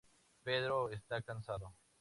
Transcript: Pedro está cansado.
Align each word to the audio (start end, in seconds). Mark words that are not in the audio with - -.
Pedro 0.41 0.89
está 0.89 1.21
cansado. 1.21 1.75